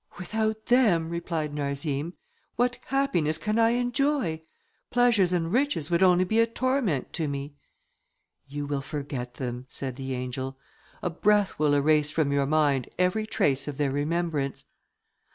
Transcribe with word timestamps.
"Without 0.17 0.65
them," 0.65 1.09
replied 1.11 1.53
Narzim, 1.53 2.13
"what 2.55 2.79
happiness 2.87 3.37
can 3.37 3.59
I 3.59 3.69
enjoy? 3.77 4.41
Pleasures 4.89 5.31
and 5.31 5.53
riches 5.53 5.91
would 5.91 6.01
only 6.01 6.23
be 6.23 6.39
a 6.39 6.47
torment 6.47 7.13
to 7.13 7.27
me." 7.27 7.53
"You 8.47 8.65
will 8.65 8.81
forget 8.81 9.35
them," 9.35 9.67
said 9.69 9.97
the 9.97 10.15
angel. 10.15 10.57
"A 11.03 11.11
breath 11.11 11.59
will 11.59 11.75
erase 11.75 12.09
from 12.09 12.31
your 12.31 12.47
mind 12.47 12.89
every 12.97 13.27
trace 13.27 13.67
of 13.67 13.77
their 13.77 13.91
remembrance." 13.91 14.65